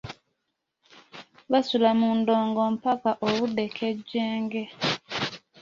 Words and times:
Baasula 1.51 1.89
mu 1.99 2.09
ndongo 2.19 2.61
ppaka 2.75 3.11
obudde 3.27 3.65
kkejenge. 3.75 4.63